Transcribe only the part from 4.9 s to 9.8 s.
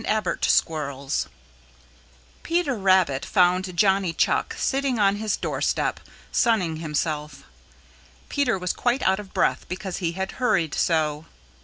on his doorstep, sunning himself. Peter was quite out of breath